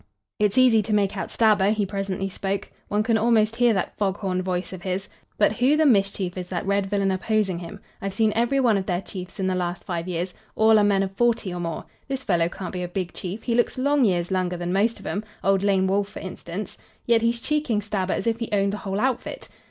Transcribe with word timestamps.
"It's 0.39 0.57
easy 0.57 0.81
to 0.81 0.93
make 0.95 1.15
out 1.15 1.29
Stabber," 1.29 1.69
he 1.69 1.85
presently 1.85 2.27
spoke. 2.27 2.71
"One 2.87 3.03
can 3.03 3.19
almost 3.19 3.57
hear 3.57 3.71
that 3.73 3.95
foghorn 3.99 4.41
voice 4.41 4.73
of 4.73 4.81
his. 4.81 5.07
But 5.37 5.53
who 5.57 5.77
the 5.77 5.85
mischief 5.85 6.39
is 6.39 6.47
that 6.47 6.65
red 6.65 6.87
villain 6.87 7.11
opposing 7.11 7.59
him? 7.59 7.79
I've 8.01 8.15
seen 8.15 8.33
every 8.35 8.59
one 8.59 8.79
of 8.79 8.87
their 8.87 9.03
chiefs 9.03 9.39
in 9.39 9.45
the 9.45 9.53
last 9.53 9.83
five 9.83 10.07
years. 10.07 10.33
All 10.55 10.79
are 10.79 10.83
men 10.83 11.03
of 11.03 11.11
forty 11.11 11.53
or 11.53 11.59
more. 11.59 11.85
This 12.07 12.23
fellow 12.23 12.49
can't 12.49 12.73
be 12.73 12.81
a 12.81 12.87
big 12.87 13.13
chief. 13.13 13.43
He 13.43 13.53
looks 13.53 13.77
long 13.77 14.03
years 14.03 14.31
younger 14.31 14.57
than 14.57 14.73
most 14.73 14.99
of 14.99 15.05
'em, 15.05 15.23
old 15.43 15.61
Lame 15.63 15.85
Wolf, 15.85 16.09
for 16.09 16.19
instance, 16.19 16.79
yet 17.05 17.21
he's 17.21 17.39
cheeking 17.39 17.79
Stabber 17.79 18.13
as 18.13 18.25
if 18.25 18.39
he 18.39 18.49
owned 18.51 18.73
the 18.73 18.77
whole 18.77 18.99
outfit." 18.99 19.49